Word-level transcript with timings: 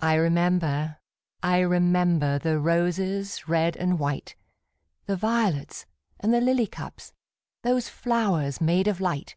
I 0.00 0.14
remember, 0.14 0.98
I 1.42 1.58
remember, 1.58 2.38
The 2.38 2.60
roses, 2.60 3.48
red 3.48 3.76
and 3.76 3.98
white, 3.98 4.36
The 5.06 5.16
violets, 5.16 5.86
and 6.20 6.32
the 6.32 6.40
lily 6.40 6.68
cups, 6.68 7.12
Those 7.62 7.88
flowers 7.88 8.60
made 8.60 8.86
of 8.86 9.00
light! 9.00 9.34